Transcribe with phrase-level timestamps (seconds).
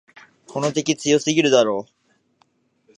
[0.47, 1.85] この敵、強すぎるだろ。